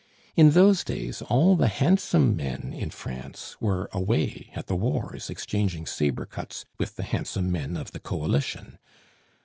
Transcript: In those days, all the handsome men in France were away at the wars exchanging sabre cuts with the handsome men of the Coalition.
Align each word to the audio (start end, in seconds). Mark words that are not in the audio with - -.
In 0.35 0.53
those 0.57 0.83
days, 0.83 1.21
all 1.21 1.55
the 1.55 1.67
handsome 1.67 2.35
men 2.35 2.73
in 2.73 2.89
France 2.89 3.55
were 3.61 3.87
away 3.91 4.49
at 4.55 4.65
the 4.65 4.75
wars 4.75 5.29
exchanging 5.29 5.85
sabre 5.85 6.25
cuts 6.25 6.65
with 6.79 6.95
the 6.95 7.03
handsome 7.03 7.51
men 7.51 7.77
of 7.77 7.91
the 7.91 7.99
Coalition. 7.99 8.79